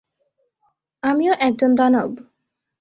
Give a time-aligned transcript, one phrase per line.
[1.03, 2.11] আমিও একজন দানব।